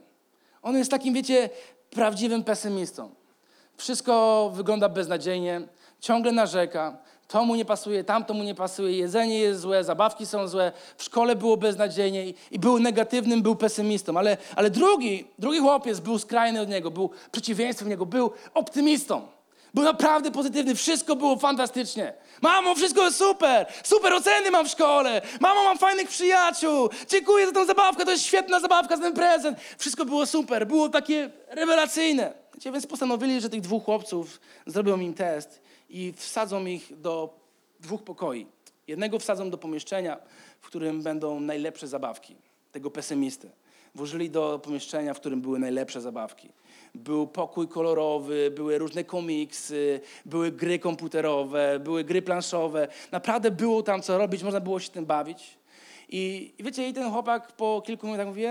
[0.62, 1.50] On jest takim, wiecie,
[1.89, 3.10] prawdziwym pesymistą.
[3.78, 5.62] Wszystko wygląda beznadziejnie,
[6.00, 10.48] ciągle narzeka, to mu nie pasuje, tamto mu nie pasuje, jedzenie jest złe, zabawki są
[10.48, 14.18] złe, w szkole było beznadziejnie i, i był negatywnym, był pesymistą.
[14.18, 19.28] Ale, ale drugi, drugi chłopiec był skrajny od niego, był przeciwieństwem niego, był optymistą.
[19.74, 22.13] Był naprawdę pozytywny, wszystko było fantastycznie.
[22.42, 27.52] Mamo, wszystko jest super, super oceny mam w szkole, mamo, mam fajnych przyjaciół, dziękuję za
[27.52, 29.58] tą zabawkę, to jest świetna zabawka, za ten prezent.
[29.78, 32.34] Wszystko było super, było takie rewelacyjne.
[32.74, 37.39] Więc postanowili, że tych dwóch chłopców zrobią im test i wsadzą ich do
[37.80, 38.47] dwóch pokoi.
[38.88, 40.17] Jednego wsadzą do pomieszczenia,
[40.62, 42.36] w którym będą najlepsze zabawki,
[42.71, 43.50] tego pesymisty.
[43.95, 46.50] Włożyli do pomieszczenia, w którym były najlepsze zabawki.
[46.95, 52.88] Był pokój kolorowy, były różne komiksy, były gry komputerowe, były gry planszowe.
[53.12, 55.58] Naprawdę było tam co robić, można było się tym bawić.
[56.10, 58.43] I, i wiecie, i ten chłopak po kilku minutach mówi,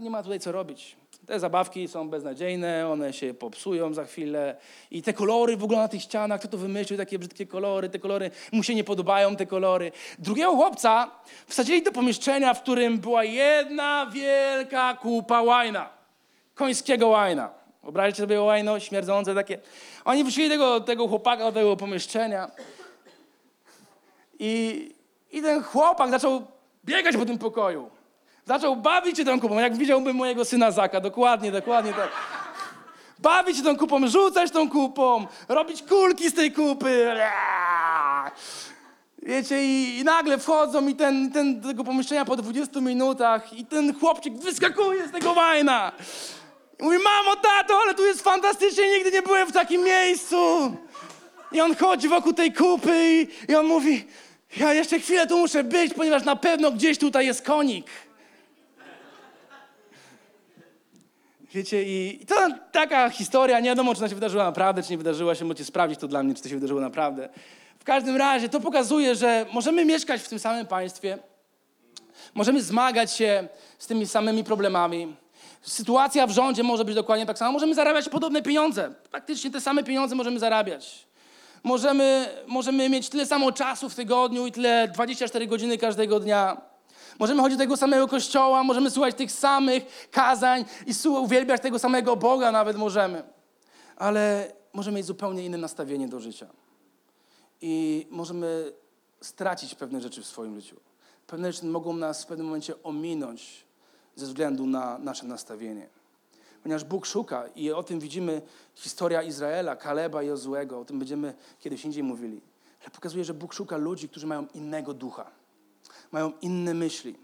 [0.00, 0.96] nie ma tutaj co robić.
[1.26, 4.56] Te zabawki są beznadziejne, one się popsują za chwilę.
[4.90, 7.98] I te kolory w ogóle na tych ścianach, kto to wymyślił, takie brzydkie kolory, te
[7.98, 9.92] kolory, mu się nie podobają te kolory.
[10.18, 11.10] Drugiego chłopca
[11.46, 15.90] wsadzili do pomieszczenia, w którym była jedna wielka kupa łajna.
[16.54, 17.50] Końskiego łajna.
[17.82, 19.58] Wyobraźcie sobie łajno śmierdzące takie.
[20.04, 22.50] Oni wrzucili tego, tego chłopaka do tego pomieszczenia.
[24.38, 24.90] I,
[25.32, 26.46] I ten chłopak zaczął
[26.84, 27.90] biegać po tym pokoju.
[28.46, 31.00] Zaczął bawić się tą kupą, jak widziałbym mojego syna Zaka.
[31.00, 32.08] Dokładnie, dokładnie tak.
[33.18, 37.14] Bawić się tą kupą, rzucać tą kupą, robić kulki z tej kupy.
[39.22, 43.98] Wiecie, i, i nagle wchodzą i ten, ten tego pomieszczenia po 20 minutach i ten
[44.00, 45.92] chłopczyk wyskakuje z tego wajna.
[46.80, 50.36] I mówi, mamo, tato, ale tu jest fantastycznie, nigdy nie byłem w takim miejscu.
[51.52, 54.04] I on chodzi wokół tej kupy i, i on mówi,
[54.56, 57.86] ja jeszcze chwilę tu muszę być, ponieważ na pewno gdzieś tutaj jest konik.
[61.54, 62.34] Wiecie, i, to
[62.72, 66.00] taka historia, nie wiadomo, czy ona się wydarzyła naprawdę, czy nie wydarzyła się, możecie sprawdzić
[66.00, 67.28] to dla mnie, czy to się wydarzyło naprawdę.
[67.78, 71.18] W każdym razie to pokazuje, że możemy mieszkać w tym samym państwie,
[72.34, 75.16] możemy zmagać się z tymi samymi problemami.
[75.62, 77.52] Sytuacja w rządzie może być dokładnie tak sama.
[77.52, 78.94] Możemy zarabiać podobne pieniądze.
[79.10, 81.06] Praktycznie te same pieniądze możemy zarabiać.
[81.62, 86.71] Możemy, możemy mieć tyle samo czasu w tygodniu i tyle 24 godziny każdego dnia.
[87.18, 92.16] Możemy chodzić do tego samego kościoła, możemy słuchać tych samych kazań i uwielbiać tego samego
[92.16, 93.22] Boga nawet możemy.
[93.96, 96.46] Ale możemy mieć zupełnie inne nastawienie do życia.
[97.60, 98.72] I możemy
[99.20, 100.76] stracić pewne rzeczy w swoim życiu.
[101.26, 103.64] Pewne rzeczy mogą nas w pewnym momencie ominąć
[104.16, 105.88] ze względu na nasze nastawienie.
[106.62, 108.42] Ponieważ Bóg szuka i o tym widzimy
[108.74, 112.40] historia Izraela, Kaleba i Jozuego, o tym będziemy kiedyś indziej mówili.
[112.80, 115.30] Ale pokazuje, że Bóg szuka ludzi, którzy mają innego ducha,
[116.12, 117.14] mają inne myśli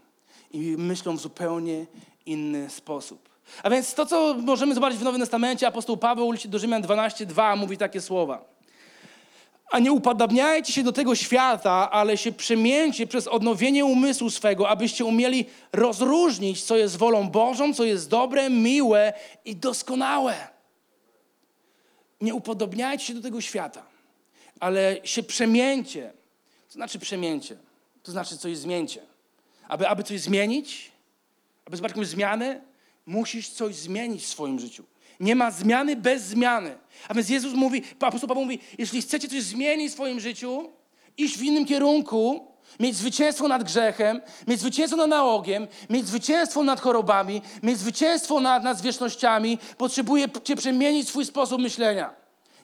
[0.51, 1.85] i myślą w zupełnie
[2.25, 3.29] inny sposób.
[3.63, 7.77] A więc to, co możemy zobaczyć w Nowym Testamencie, apostoł Paweł do Rzymian 12:2 mówi
[7.77, 8.45] takie słowa.
[9.71, 15.05] A nie upodabniajcie się do tego świata, ale się przemieńcie przez odnowienie umysłu swego, abyście
[15.05, 19.13] umieli rozróżnić, co jest wolą Bożą, co jest dobre, miłe
[19.45, 20.35] i doskonałe.
[22.21, 23.83] Nie upodobniajcie się do tego świata,
[24.59, 26.13] ale się przemieńcie.
[26.67, 27.57] Co znaczy przemieńcie?
[28.03, 29.01] To znaczy coś zmieńcie.
[29.67, 30.91] Aby, aby coś zmienić,
[31.65, 32.61] aby zobaczyć jakąś zmianę,
[33.05, 34.83] musisz coś zmienić w swoim życiu.
[35.19, 36.77] Nie ma zmiany bez zmiany.
[37.07, 40.69] A więc Jezus mówi, apostoł Paweł mówi, jeśli chcecie coś zmienić w swoim życiu,
[41.17, 42.47] iść w innym kierunku,
[42.79, 48.63] mieć zwycięstwo nad grzechem, mieć zwycięstwo nad nałogiem, mieć zwycięstwo nad chorobami, mieć zwycięstwo nad,
[48.63, 52.18] nad zwierzchnościami, potrzebujecie przemienić swój sposób myślenia.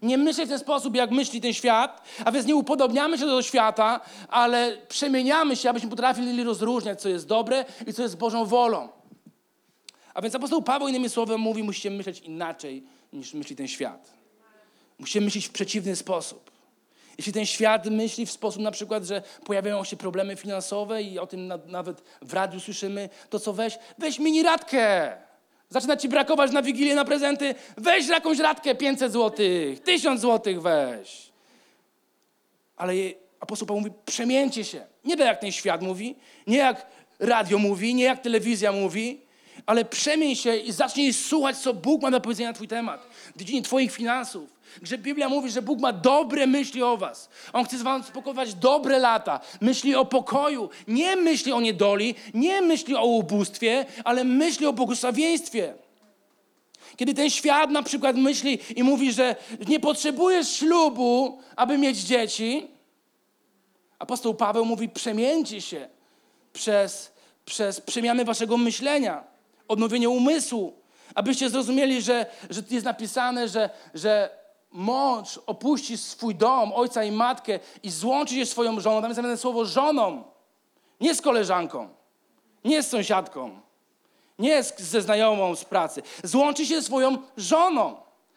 [0.06, 3.42] Nie myśleć w ten sposób, jak myśli ten świat, a więc nie upodobniamy się do
[3.42, 8.90] świata, ale przemieniamy się, abyśmy potrafili rozróżniać, co jest dobre i co jest Bożą wolą.
[10.14, 14.14] A więc apostoł Paweł innymi słowy mówi, musicie myśleć inaczej niż myśli ten świat.
[15.00, 16.52] Musicie myśleć w przeciwny sposób.
[17.18, 21.28] Jeśli ten świat myśli w sposób na przykład, że pojawiają się problemy finansowe i o
[21.28, 23.80] tym na, nawet w radiu słyszymy, to co weź?
[23.98, 25.18] Weź mini radkę.
[25.70, 27.56] Zaczyna ci brakować na Wigilię, na prezenty.
[27.78, 31.32] Weź jakąś radkę 500 złotych, 1000 złotych weź.
[32.78, 34.86] Ale je- apostoł Paweł mówi, przemieńcie się.
[35.06, 36.16] Nie tak jak ten świat mówi,
[36.48, 36.86] nie jak
[37.20, 39.22] radio mówi, nie jak telewizja mówi,
[39.66, 43.08] ale przemień się i zacznij słuchać, co Bóg ma do powiedzenia na twój temat.
[43.36, 44.55] W dziedzinie twoich finansów.
[44.84, 47.30] Że Biblia mówi, że Bóg ma dobre myśli o was.
[47.54, 49.40] On chce z wam spokować dobre lata.
[49.62, 50.70] Myśli o pokoju.
[50.88, 55.74] Nie myśli o niedoli, nie myśli o ubóstwie, ale myśli o błogosławieństwie.
[56.98, 59.36] Kiedy ten świat na przykład myśli i mówi, że
[59.68, 62.68] nie potrzebujesz ślubu, aby mieć dzieci,
[64.00, 65.90] apostoł Paweł mówi, przemieńcie się
[66.54, 67.12] przez,
[67.46, 69.24] przez przemianę waszego myślenia,
[69.68, 70.74] odnowienie umysłu,
[71.16, 74.30] abyście zrozumieli, że, że jest napisane, że, że
[74.76, 79.02] mąż opuści swój dom, ojca i matkę i złączy się swoją żoną.
[79.02, 80.24] Tam jest napisane słowo żoną,
[81.02, 81.90] nie z koleżanką,
[82.66, 83.60] nie z sąsiadką,
[84.40, 86.02] nie z, ze znajomą z pracy.
[86.24, 87.96] Złączy się swoją żoną.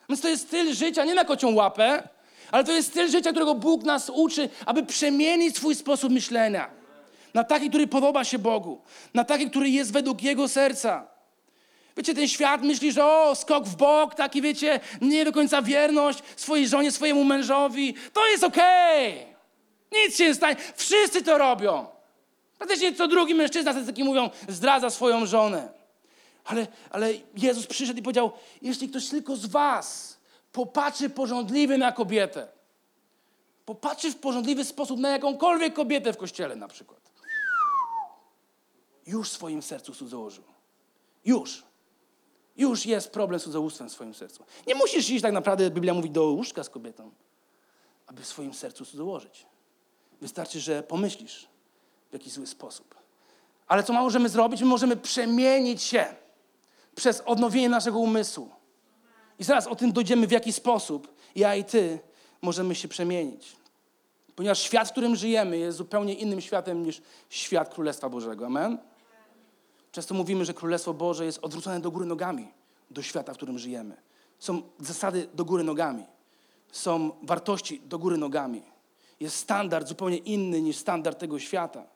[0.09, 2.09] Więc to jest styl życia nie na kocią łapę,
[2.51, 6.70] Ale to jest styl życia, którego Bóg nas uczy, aby przemienić swój sposób myślenia.
[7.35, 8.81] Na taki, który podoba się Bogu.
[9.14, 11.07] Na taki, który jest według Jego serca.
[11.98, 16.18] Wiecie, ten świat myśli, że o, skok w bok, taki wiecie, nie do końca wierność
[16.37, 17.94] swojej żonie, swojemu mężowi.
[18.12, 19.26] To jest okej.
[19.92, 20.56] Nic się nie stanie.
[20.76, 21.87] Wszyscy to robią.
[22.58, 25.68] Praktycznie co drugi mężczyzna, taki mówią, zdradza swoją żonę.
[26.44, 28.32] Ale, ale Jezus przyszedł i powiedział,
[28.62, 30.18] jeśli ktoś tylko z was
[30.52, 32.48] popatrzy porządliwy na kobietę,
[33.64, 37.00] popatrzy w porządliwy sposób na jakąkolwiek kobietę w kościele na przykład,
[39.06, 40.44] już w swoim sercu cudzołożył.
[41.24, 41.67] Już.
[42.59, 44.44] Już jest problem z cudzołóstwem w swoim sercu.
[44.66, 47.11] Nie musisz iść tak naprawdę, Biblia mówi, do łóżka z kobietą,
[48.07, 49.47] aby w swoim sercu cudzołożyć.
[50.21, 51.49] Wystarczy, że pomyślisz
[52.11, 52.94] w jakiś zły sposób.
[53.66, 54.61] Ale co możemy zrobić?
[54.61, 56.07] My możemy przemienić się
[56.94, 58.51] przez odnowienie naszego umysłu.
[59.38, 61.99] I zaraz o tym dojdziemy, w jaki sposób ja i ty
[62.42, 63.57] możemy się przemienić.
[64.37, 68.47] Ponieważ świat, w którym żyjemy, jest zupełnie innym światem niż świat Królestwa Bożego.
[68.47, 68.79] Amen?
[69.98, 72.48] Często mówimy, że Królestwo Boże jest odwrócone do góry nogami
[72.90, 73.96] do świata, w którym żyjemy.
[74.38, 76.04] Są zasady do góry nogami.
[76.72, 78.62] Są wartości do góry nogami.
[79.20, 81.87] Jest standard zupełnie inny niż standard tego świata.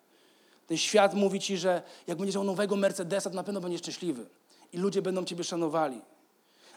[0.66, 4.26] Ten świat mówi ci, że jak będziesz miał nowego Mercedesa, to na pewno będziesz szczęśliwy.
[4.72, 6.00] I ludzie będą ciebie szanowali.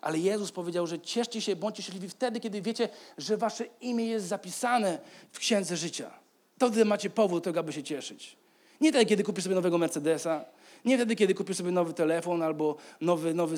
[0.01, 4.27] Ale Jezus powiedział, że cieszcie się, bądźcie szczęśliwi wtedy, kiedy wiecie, że wasze imię jest
[4.27, 4.99] zapisane
[5.31, 6.11] w Księdze Życia.
[6.57, 8.38] To wtedy macie powód tego, aby się cieszyć.
[8.81, 10.45] Nie wtedy, kiedy kupisz sobie nowego Mercedesa,
[10.86, 13.58] nie wtedy, kiedy kupisz sobie nowy telefon albo nowy, nowy,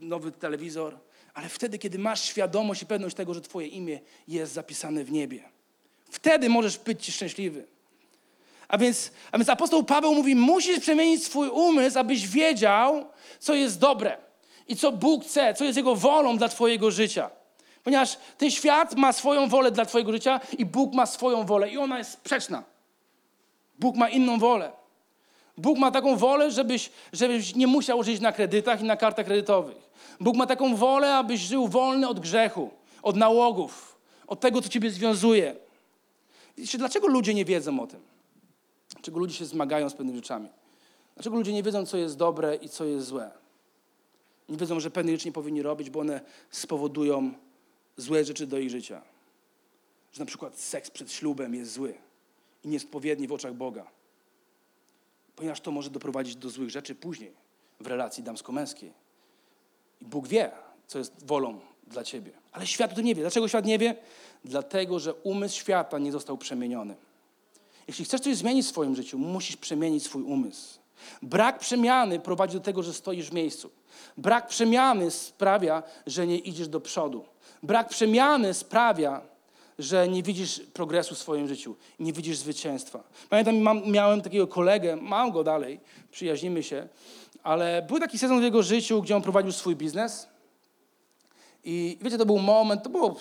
[0.00, 0.98] nowy telewizor,
[1.34, 5.42] ale wtedy, kiedy masz świadomość i pewność tego, że twoje imię jest zapisane w niebie.
[6.10, 7.66] Wtedy możesz być szczęśliwy.
[8.68, 13.06] A więc, a więc apostoł Paweł mówi, musisz przemienić swój umysł, abyś wiedział,
[13.38, 14.16] co jest dobre
[14.68, 17.30] i co Bóg chce, co jest Jego wolą dla twojego życia.
[17.84, 21.78] Ponieważ ten świat ma swoją wolę dla twojego życia i Bóg ma swoją wolę i
[21.78, 22.64] ona jest sprzeczna.
[23.78, 24.72] Bóg ma inną wolę.
[25.58, 29.76] Bóg ma taką wolę, żebyś, żebyś nie musiał żyć na kredytach i na kartach kredytowych.
[30.20, 32.70] Bóg ma taką wolę, abyś żył wolny od grzechu,
[33.02, 35.56] od nałogów, od tego, co ciebie związuje.
[36.56, 38.00] Wiecie, dlaczego ludzie nie wiedzą o tym?
[38.90, 40.48] Dlaczego ludzie się zmagają z pewnymi rzeczami?
[41.14, 43.30] Dlaczego ludzie nie wiedzą, co jest dobre i co jest złe?
[44.48, 47.32] Nie wiedzą, że pewnych rzeczy nie powinni robić, bo one spowodują
[47.96, 49.02] złe rzeczy do ich życia.
[50.12, 51.94] Że na przykład seks przed ślubem jest zły
[52.64, 53.97] i niespodwiedni w oczach Boga.
[55.38, 57.32] Ponieważ to może doprowadzić do złych rzeczy później
[57.80, 58.92] w relacji damsko-męskiej.
[60.00, 60.50] I Bóg wie,
[60.86, 62.30] co jest wolą dla ciebie.
[62.52, 63.22] Ale świat o tym nie wie.
[63.22, 63.96] Dlaczego świat nie wie?
[64.44, 66.96] Dlatego, że umysł świata nie został przemieniony.
[67.88, 70.78] Jeśli chcesz coś zmienić w swoim życiu, musisz przemienić swój umysł.
[71.22, 73.70] Brak przemiany prowadzi do tego, że stoisz w miejscu.
[74.16, 77.24] Brak przemiany sprawia, że nie idziesz do przodu.
[77.62, 79.20] Brak przemiany sprawia,
[79.78, 83.02] że nie widzisz progresu w swoim życiu, nie widzisz zwycięstwa.
[83.28, 86.88] Pamiętam, mam, miałem takiego kolegę, mam go dalej, przyjaźnimy się,
[87.42, 90.28] ale był taki sezon w jego życiu, gdzie on prowadził swój biznes.
[91.64, 93.16] I wiecie, to był moment, to było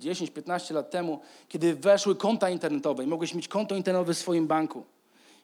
[0.00, 4.84] 10-15 lat temu, kiedy weszły konta internetowe i mogłeś mieć konto internetowe w swoim banku.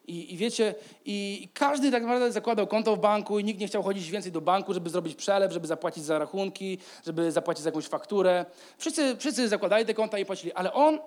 [0.08, 3.82] I, I, wiecie, i każdy tak naprawdę zakładał konto w banku i nikt nie chciał
[3.82, 7.86] chodzić więcej do banku, żeby zrobić przelew, żeby zapłacić za rachunki, żeby zapłacić za jakąś
[7.86, 8.46] fakturę.
[8.78, 10.98] Wszyscy, wszyscy zakładali te konta i płacili, ale on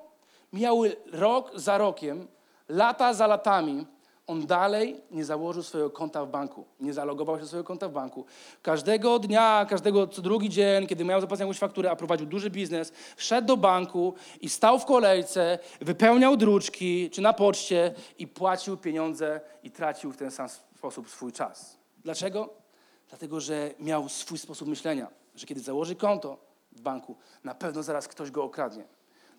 [0.53, 2.27] miał rok za rokiem,
[2.69, 3.85] lata za latami
[4.27, 8.25] on dalej nie założył swojego konta w banku, nie zalogował się swojego konta w banku.
[8.61, 12.93] Każdego dnia, każdego co drugi dzień, kiedy miał zapłacić jakąś fakturę, a prowadził duży biznes,
[13.17, 19.41] szedł do banku i stał w kolejce, wypełniał druczki czy na poczcie i płacił pieniądze
[19.63, 21.77] i tracił w ten sam sposób swój czas.
[21.97, 22.49] Dlaczego?
[23.09, 26.37] Dlatego, że miał swój sposób myślenia, że kiedy założy konto
[26.71, 28.83] w banku, na pewno zaraz ktoś go okradnie.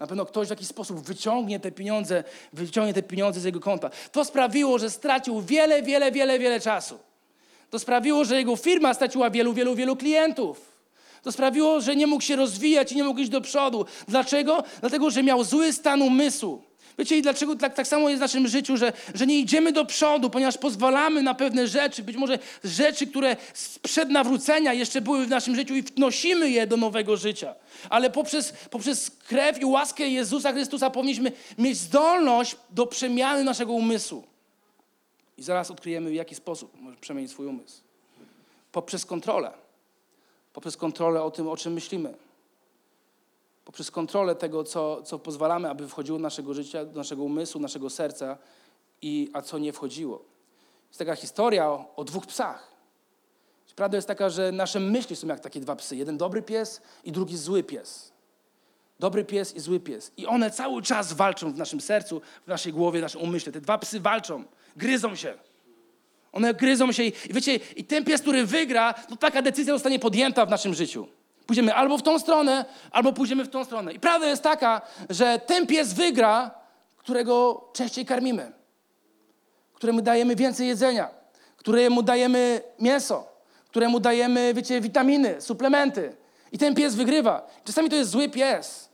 [0.03, 3.91] Na pewno ktoś w jakiś sposób wyciągnie te pieniądze, wyciągnie te pieniądze z jego konta.
[4.13, 6.99] To sprawiło, że stracił wiele, wiele, wiele, wiele czasu.
[7.71, 10.73] To sprawiło, że jego firma straciła wielu, wielu, wielu klientów.
[11.23, 13.85] To sprawiło, że nie mógł się rozwijać i nie mógł iść do przodu.
[14.09, 14.65] Dlaczego?
[14.81, 16.63] Dlatego, że miał zły stan umysłu.
[16.99, 19.85] Wiecie, i dlaczego tak, tak samo jest w naszym życiu, że, że nie idziemy do
[19.85, 25.29] przodu, ponieważ pozwalamy na pewne rzeczy, być może rzeczy, które sprzed nawrócenia jeszcze były w
[25.29, 27.55] naszym życiu i wnosimy je do nowego życia.
[27.91, 34.25] Ale poprzez, poprzez krew i łaskę Jezusa Chrystusa powinniśmy mieć zdolność do przemiany naszego umysłu.
[35.39, 37.81] I zaraz odkryjemy, w jaki sposób możesz przemienić swój umysł.
[38.73, 39.51] Poprzez kontrolę.
[40.53, 42.15] Poprzez kontrolę o tym, o czym myślimy
[43.65, 47.91] poprzez kontrolę tego, co, co pozwalamy, aby wchodziło do naszego życia, do naszego umysłu, naszego
[47.91, 48.39] serca,
[49.03, 50.25] i, a co nie wchodziło.
[50.89, 52.73] Jest taka historia o, o dwóch psach.
[53.77, 55.97] Prawda jest taka, że nasze myśli są jak takie dwa psy.
[55.97, 58.13] Jeden dobry pies i drugi zły pies.
[59.01, 60.13] Dobry pies i zły pies.
[60.17, 63.53] I one cały czas walczą w naszym sercu, w naszej głowie, w naszym umyśle.
[63.53, 64.45] Te dwa psy walczą,
[64.77, 65.35] gryzą się.
[66.33, 69.99] One gryzą się i, i wiecie, i ten pies, który wygra, to taka decyzja zostanie
[69.99, 71.09] podjęta w naszym życiu.
[71.53, 73.93] Pójdziemy albo w tą stronę, albo pójdziemy w tą stronę.
[73.93, 76.51] I prawda jest taka, że ten pies wygra,
[76.97, 78.53] którego częściej karmimy,
[79.75, 81.09] któremu dajemy więcej jedzenia,
[81.57, 83.27] któremu dajemy mięso,
[83.69, 86.17] któremu dajemy, wiecie, witaminy, suplementy.
[86.53, 87.47] I ten pies wygrywa.
[87.65, 88.89] Czasami to jest zły pies.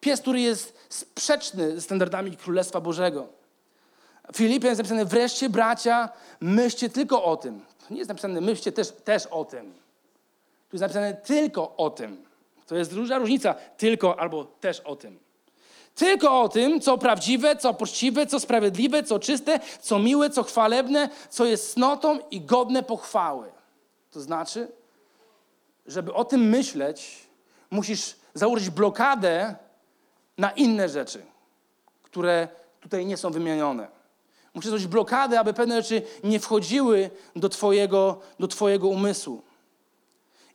[0.00, 3.26] Pies, który jest sprzeczny ze standardami Królestwa Bożego.
[4.34, 6.08] Filipian jest napisane, wreszcie bracia,
[6.40, 7.60] myślcie tylko o tym.
[7.90, 9.72] Nie jest napisane, myślcie też, też o tym.
[10.70, 12.24] Tu jest napisane tylko o tym.
[12.66, 15.18] To jest duża różnica, tylko albo też o tym.
[15.94, 21.08] Tylko o tym, co prawdziwe, co poczciwe, co sprawiedliwe, co czyste, co miłe, co chwalebne,
[21.30, 23.52] co jest cnotą i godne pochwały.
[24.10, 24.68] To znaczy,
[25.86, 27.26] żeby o tym myśleć,
[27.70, 29.54] musisz założyć blokadę
[30.38, 31.22] na inne rzeczy,
[32.02, 32.48] które
[32.80, 33.88] tutaj nie są wymienione.
[34.54, 39.42] Musisz założyć blokadę, aby pewne rzeczy nie wchodziły do twojego, do twojego umysłu.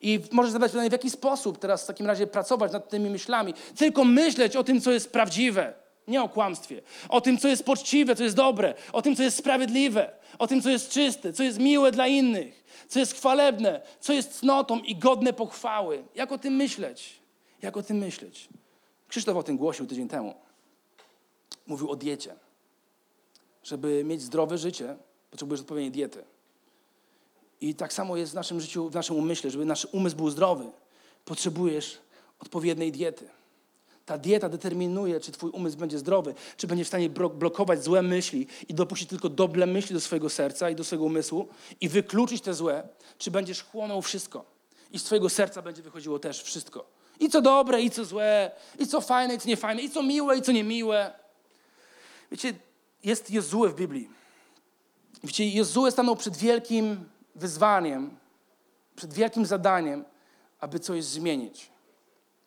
[0.02, 3.54] I możesz zadać pytanie, w jaki sposób teraz w takim razie pracować nad tymi myślami.
[3.78, 5.74] Tylko myśleć o tym, co jest prawdziwe,
[6.08, 6.82] nie o kłamstwie.
[7.10, 8.74] O tym, co jest poczciwe, co jest dobre.
[8.94, 10.12] O tym, co jest sprawiedliwe.
[10.40, 12.64] O tym, co jest czyste, co jest miłe dla innych.
[12.88, 16.04] Co jest chwalebne, co jest cnotą i godne pochwały.
[16.16, 17.20] Jak o tym myśleć?
[17.62, 18.50] Jak o tym myśleć?
[19.08, 20.34] Krzysztof o tym głosił tydzień temu.
[21.68, 22.36] Mówił o diecie.
[23.64, 24.96] Żeby mieć zdrowe życie,
[25.32, 26.24] potrzebujesz odpowiedniej diety.
[27.62, 29.52] I tak samo jest w naszym życiu, w naszym umyśle.
[29.52, 30.66] Żeby nasz umysł był zdrowy,
[31.26, 31.98] potrzebujesz
[32.40, 33.30] odpowiedniej diety.
[34.06, 38.48] Ta dieta determinuje, czy twój umysł będzie zdrowy, czy będzie w stanie blokować złe myśli
[38.68, 41.48] i dopuścić tylko dobre myśli do swojego serca i do swojego umysłu
[41.82, 42.88] i wykluczyć te złe,
[43.18, 44.56] czy będziesz chłonął wszystko
[44.92, 46.86] i z twojego serca będzie wychodziło też wszystko.
[47.20, 50.38] I co dobre, i co złe, i co fajne, i co niefajne, i co miłe,
[50.38, 51.14] i co niemiłe.
[52.32, 52.54] Wiecie,
[53.04, 54.10] jest Jozue w Biblii.
[55.24, 58.18] Wiecie, Jozue stanął przed wielkim wyzwaniem,
[58.96, 60.06] przed wielkim zadaniem,
[60.60, 61.72] aby coś zmienić.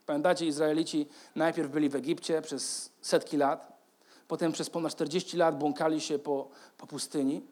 [0.06, 3.72] Pamiętacie, Izraelici najpierw byli w Egipcie przez setki lat,
[4.28, 6.48] potem przez ponad 40 lat błąkali się po,
[6.78, 7.42] po pustyni.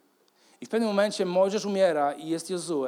[0.61, 2.87] I w pewnym momencie Mojżesz umiera i jest Jozue.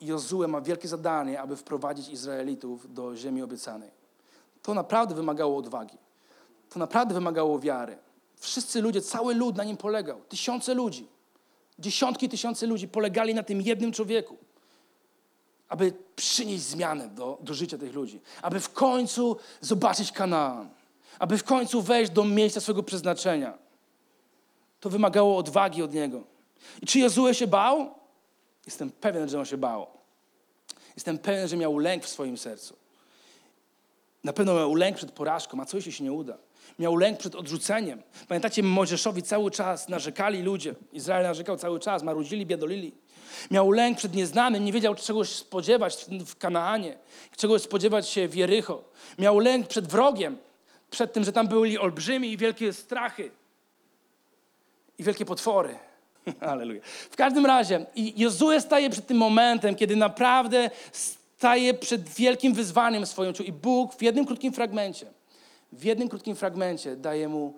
[0.00, 3.90] I Jozue ma wielkie zadanie, aby wprowadzić Izraelitów do ziemi obiecanej.
[4.62, 5.98] To naprawdę wymagało odwagi.
[6.70, 7.98] To naprawdę wymagało wiary.
[8.36, 10.20] Wszyscy ludzie, cały lud na nim polegał.
[10.28, 11.08] Tysiące ludzi.
[11.78, 14.36] Dziesiątki tysięcy ludzi polegali na tym jednym człowieku,
[15.68, 20.68] aby przynieść zmianę do, do życia tych ludzi, aby w końcu zobaczyć Kanaan,
[21.18, 23.58] aby w końcu wejść do miejsca swojego przeznaczenia.
[24.80, 26.22] To wymagało odwagi od niego.
[26.82, 27.94] I czy Jozue się bał?
[28.66, 29.86] Jestem pewien, że on się bał.
[30.96, 32.76] Jestem pewien, że miał lęk w swoim sercu.
[34.24, 36.38] Na pewno miał lęk przed porażką, a co jeśli się nie uda?
[36.78, 38.02] Miał lęk przed odrzuceniem.
[38.28, 40.74] Pamiętacie, Mojżeszowi cały czas narzekali ludzie.
[40.92, 42.92] Izrael narzekał cały czas, marudzili, biadolili.
[43.50, 46.98] Miał lęk przed nieznanym, nie wiedział czegoś spodziewać w Kanaanie,
[47.36, 48.84] czegoś spodziewać się w Jericho.
[49.18, 50.38] Miał lęk przed wrogiem,
[50.90, 53.30] przed tym, że tam byli olbrzymi i wielkie strachy
[54.98, 55.78] i wielkie potwory.
[56.40, 56.80] Aleluja.
[57.10, 63.32] W każdym razie, Jozue staje przed tym momentem, kiedy naprawdę staje przed wielkim wyzwaniem swoim
[63.44, 65.06] i Bóg w jednym krótkim fragmencie
[65.72, 67.54] w jednym krótkim fragmencie daje mu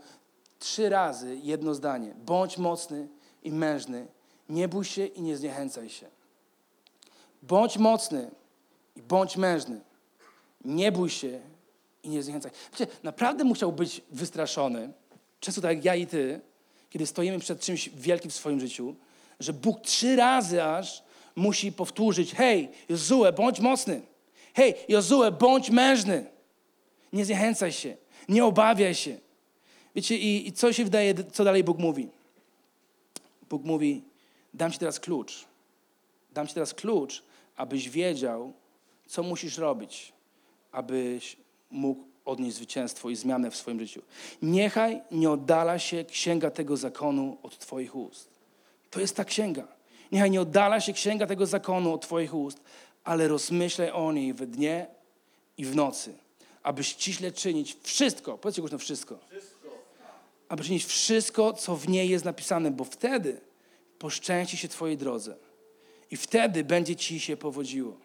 [0.59, 2.15] trzy razy jedno zdanie.
[2.25, 3.09] Bądź mocny
[3.43, 4.07] i mężny.
[4.49, 6.07] Nie bój się i nie zniechęcaj się.
[7.43, 8.31] Bądź mocny
[8.97, 9.81] i bądź mężny.
[10.65, 11.41] Nie bój się
[12.03, 12.51] i nie zniechęcaj.
[12.73, 14.93] Wiecie, naprawdę musiał być wystraszony,
[15.41, 16.41] często tak jak ja i ty,
[16.91, 18.95] kiedy stoimy przed czymś wielkim w swoim życiu,
[19.41, 21.03] że Bóg trzy razy aż
[21.37, 24.03] musi powtórzyć: Hej, Jozue, bądź mocny.
[24.55, 26.27] Hej, Jozue, bądź mężny.
[27.13, 27.97] Nie zniechęcaj się.
[28.29, 29.19] Nie obawiaj się.
[29.95, 32.09] Wiecie, i, i co się wydaje, co dalej Bóg mówi?
[33.51, 34.03] Bóg mówi,
[34.55, 35.45] dam ci teraz klucz.
[36.33, 37.23] Dam ci teraz klucz,
[37.57, 38.53] abyś wiedział,
[39.07, 40.13] co musisz robić,
[40.73, 41.37] abyś
[41.71, 44.03] mógł odnieść zwycięstwo i zmianę w swoim życiu.
[44.43, 48.29] Niechaj nie oddala się księga tego zakonu od Twoich ust.
[48.91, 49.67] To jest ta księga.
[50.13, 52.61] Niechaj nie oddala się księga tego zakonu od Twoich ust,
[53.05, 54.87] ale rozmyślaj o niej w dnie
[55.59, 56.24] i w nocy
[56.65, 59.69] aby ściśle czynić wszystko, powiedzcie głośno wszystko, wszystko,
[60.49, 63.41] aby czynić wszystko, co w niej jest napisane, bo wtedy
[63.99, 65.37] poszczęści się Twojej drodze
[66.11, 67.97] i wtedy będzie Ci się powodziło.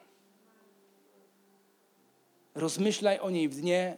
[2.55, 3.97] Rozmyślaj o niej w dnie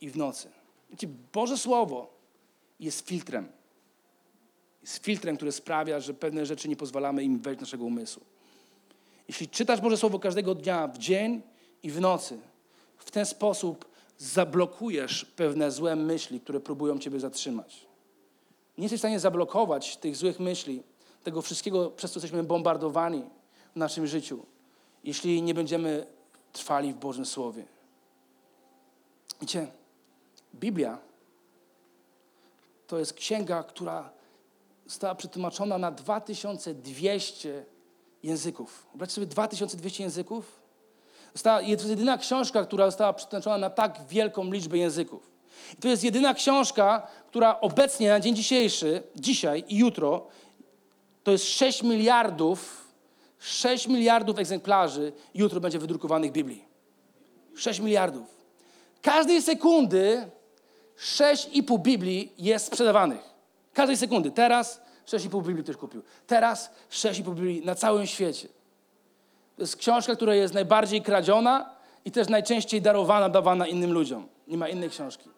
[0.00, 0.50] i w nocy.
[0.90, 2.14] Wiecie, Boże Słowo
[2.80, 3.48] jest filtrem.
[4.82, 8.22] Jest filtrem, który sprawia, że pewne rzeczy nie pozwalamy im wejść naszego umysłu.
[9.28, 11.42] Jeśli czytasz Boże Słowo każdego dnia, w dzień
[11.82, 12.38] i w nocy,
[12.98, 13.89] w ten sposób
[14.20, 17.86] zablokujesz pewne złe myśli, które próbują ciebie zatrzymać.
[18.78, 20.82] Nie jesteś w stanie zablokować tych złych myśli,
[21.24, 23.24] tego wszystkiego, przez co jesteśmy bombardowani
[23.72, 24.46] w naszym życiu,
[25.04, 26.06] jeśli nie będziemy
[26.52, 27.64] trwali w Bożym Słowie.
[29.40, 29.66] Wiecie,
[30.54, 30.98] Biblia
[32.86, 34.10] to jest księga, która
[34.86, 37.64] została przetłumaczona na 2200
[38.22, 38.86] języków.
[38.92, 40.59] Wyobraźcie sobie 2200 języków?
[41.34, 45.30] Została, jest jedyna książka, która została przetłumaczona na tak wielką liczbę języków.
[45.72, 50.26] I to jest jedyna książka, która obecnie na dzień dzisiejszy, dzisiaj i jutro,
[51.24, 52.88] to jest 6 miliardów,
[53.38, 56.64] 6 miliardów egzemplarzy jutro będzie wydrukowanych Biblii.
[57.54, 58.26] 6 miliardów.
[59.02, 60.30] Każdej sekundy
[60.98, 63.20] 6,5 Biblii jest sprzedawanych.
[63.74, 64.30] Każdej sekundy.
[64.30, 66.02] Teraz 6,5 Biblii ktoś kupił.
[66.26, 68.48] Teraz 6,5 Biblii na całym świecie.
[69.60, 71.70] To jest książka, która jest najbardziej kradziona
[72.04, 74.28] i też najczęściej darowana, dawana innym ludziom.
[74.48, 75.30] Nie ma innej książki.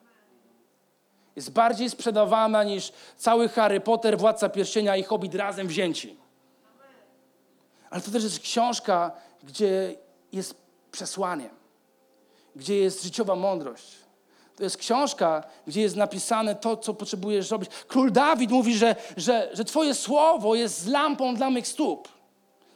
[1.36, 6.16] Jest bardziej sprzedawana niż cały Harry Potter, Władca Pierścienia i Hobbit razem wzięci.
[7.90, 9.12] Ale to też jest książka,
[9.42, 9.94] gdzie
[10.32, 10.54] jest
[10.92, 11.50] przesłanie,
[12.56, 13.94] gdzie jest życiowa mądrość.
[14.56, 17.70] To jest książka, gdzie jest napisane to, co potrzebujesz robić.
[17.88, 22.21] Król Dawid mówi, że, że, że Twoje słowo jest lampą dla mych stóp.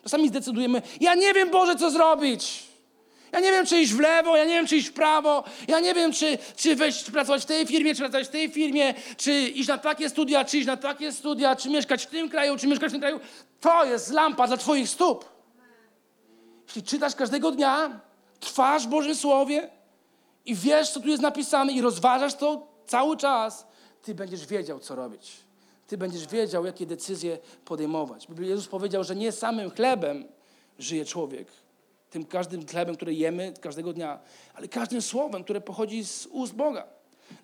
[0.06, 2.62] Czasami zdecydujemy, ja nie wiem, Boże, co zrobić.
[3.32, 5.80] Ja nie wiem, czy iść w lewo, ja nie wiem, czy iść w prawo, ja
[5.80, 8.94] nie wiem, czy, czy wejść, czy pracować w tej firmie, czy pracować w tej firmie,
[9.16, 12.56] czy iść na takie studia, czy iść na takie studia, czy mieszkać w tym kraju,
[12.56, 13.20] czy mieszkać w tym kraju.
[13.60, 15.24] To jest lampa dla Twoich stóp.
[16.66, 18.00] Jeśli czytasz każdego dnia,
[18.40, 19.70] trwasz w Bożym Słowie
[20.44, 23.66] i wiesz, co tu jest napisane i rozważasz to cały czas,
[24.02, 25.45] Ty będziesz wiedział, co robić.
[25.86, 28.26] Ty będziesz wiedział, jakie decyzje podejmować.
[28.40, 30.24] Jezus powiedział, że nie samym chlebem
[30.78, 31.48] żyje człowiek,
[32.10, 34.18] tym każdym chlebem, który jemy każdego dnia,
[34.54, 36.86] ale każdym słowem, które pochodzi z ust Boga.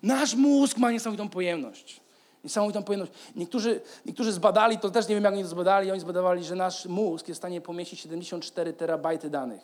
[0.03, 2.01] Nasz mózg ma niesamowitą pojemność.
[2.43, 3.11] Niesamowitą pojemność.
[3.35, 6.85] Niektórzy, niektórzy zbadali, to też nie wiem jak oni to zbadali, oni zbadali, że nasz
[6.85, 9.61] mózg jest w stanie pomieścić 74 terabajty danych.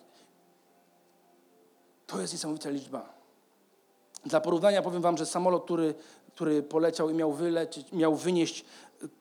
[2.07, 3.18] To jest niesamowita liczba.
[4.25, 5.93] Dla porównania powiem wam, że samolot, który,
[6.35, 8.65] który poleciał i miał, wylecieć, miał wynieść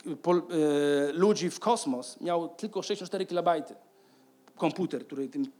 [0.06, 3.74] y, pol, y, ludzi w kosmos, miał tylko 64 kilobajty.
[4.56, 5.52] Komputer, który tym,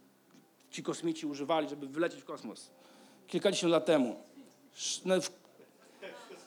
[0.71, 2.71] ci kosmici używali, żeby wylecieć w kosmos.
[3.27, 4.17] Kilkadziesiąt lat temu.
[5.05, 5.15] No,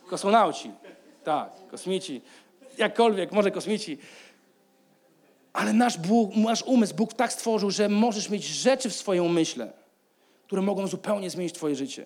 [0.07, 0.71] kosmonauci.
[1.23, 2.21] Tak, kosmici.
[2.77, 3.97] Jakkolwiek, może kosmici.
[5.53, 9.73] Ale nasz, Bóg, nasz umysł Bóg tak stworzył, że możesz mieć rzeczy w swoim umyśle,
[10.47, 12.05] które mogą zupełnie zmienić twoje życie.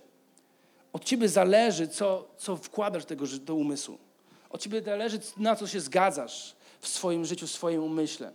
[0.95, 3.97] Od ciebie zależy, co, co wkładasz do tego do umysłu.
[4.49, 8.31] Od ciebie zależy, na co się zgadzasz w swoim życiu, w swoim umyśle.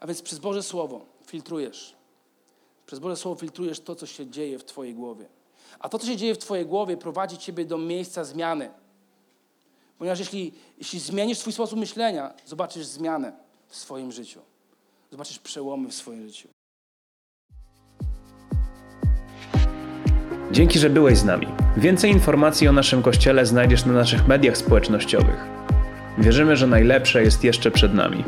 [0.00, 1.94] A więc przez Boże Słowo filtrujesz.
[2.86, 5.26] Przez Boże Słowo filtrujesz to, co się dzieje w twojej głowie.
[5.78, 8.70] A to, co się dzieje w twojej głowie, prowadzi ciebie do miejsca zmiany.
[9.98, 13.32] Ponieważ jeśli, jeśli zmienisz swój sposób myślenia, zobaczysz zmianę
[13.68, 14.40] w swoim życiu.
[15.10, 16.55] Zobaczysz przełomy w swoim życiu.
[20.56, 21.46] Dzięki, że byłeś z nami.
[21.76, 25.46] Więcej informacji o naszym kościele znajdziesz na naszych mediach społecznościowych.
[26.18, 28.24] Wierzymy, że najlepsze jest jeszcze przed nami.